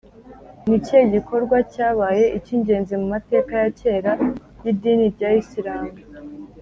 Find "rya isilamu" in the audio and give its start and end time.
5.15-5.91